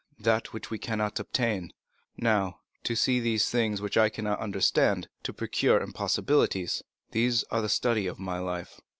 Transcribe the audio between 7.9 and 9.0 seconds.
of my life.